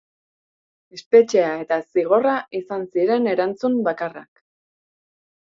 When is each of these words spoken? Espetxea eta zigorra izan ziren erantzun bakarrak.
Espetxea 0.99 1.51
eta 1.65 1.77
zigorra 1.99 2.33
izan 2.61 2.87
ziren 2.97 3.29
erantzun 3.35 3.79
bakarrak. 3.91 4.45